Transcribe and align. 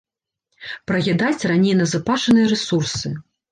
Праядаць 0.91 1.47
раней 1.53 1.77
назапашаныя 1.83 2.53
рэсурсы. 2.57 3.15